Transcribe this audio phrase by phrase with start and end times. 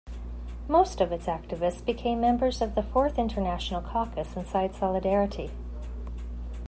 [0.67, 5.51] Most of its activists became members of the Fourth International Caucus inside Solidarity.